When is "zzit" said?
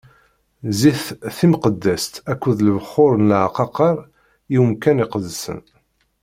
0.71-1.03